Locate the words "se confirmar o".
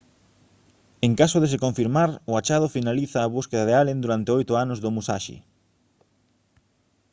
1.51-2.31